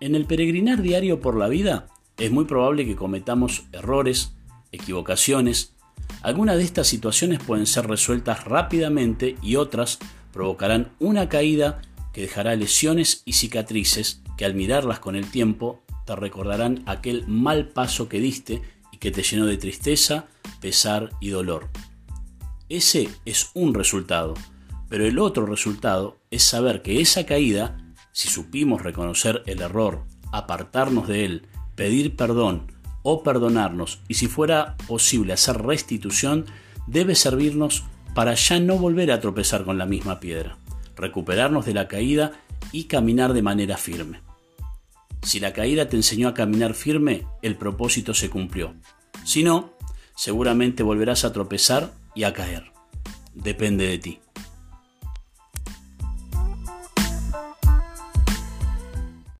[0.00, 1.86] En el peregrinar diario por la vida
[2.16, 4.34] es muy probable que cometamos errores,
[4.72, 5.74] equivocaciones.
[6.22, 9.98] Algunas de estas situaciones pueden ser resueltas rápidamente y otras
[10.32, 11.82] provocarán una caída
[12.14, 17.68] que dejará lesiones y cicatrices que al mirarlas con el tiempo te recordarán aquel mal
[17.68, 18.62] paso que diste
[18.92, 20.28] y que te llenó de tristeza,
[20.62, 21.68] pesar y dolor.
[22.70, 24.32] Ese es un resultado,
[24.88, 31.08] pero el otro resultado es saber que esa caída si supimos reconocer el error, apartarnos
[31.08, 36.46] de él, pedir perdón o perdonarnos, y si fuera posible hacer restitución,
[36.86, 40.58] debe servirnos para ya no volver a tropezar con la misma piedra,
[40.96, 42.32] recuperarnos de la caída
[42.72, 44.20] y caminar de manera firme.
[45.22, 48.74] Si la caída te enseñó a caminar firme, el propósito se cumplió.
[49.24, 49.74] Si no,
[50.16, 52.72] seguramente volverás a tropezar y a caer.
[53.34, 54.20] Depende de ti.